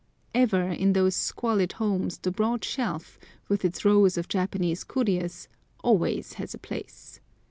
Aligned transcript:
Ever, 0.33 0.63
in 0.63 0.93
those 0.93 1.15
squalid 1.15 1.73
homes 1.73 2.17
the 2.17 2.31
broad 2.31 2.63
shelf, 2.63 3.19
with 3.47 3.63
its 3.63 3.85
rows 3.85 4.17
of 4.17 4.27
Japanese 4.27 4.83
curios, 4.83 5.47
always 5.83 6.33
has 6.41 6.55
a 6.55 6.57
place. 6.57 7.19